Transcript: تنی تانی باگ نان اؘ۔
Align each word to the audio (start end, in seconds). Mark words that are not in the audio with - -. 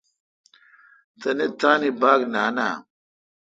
تنی 1.19 1.47
تانی 1.59 1.89
باگ 2.01 2.21
نان 2.33 2.57
اؘ۔ 2.67 2.71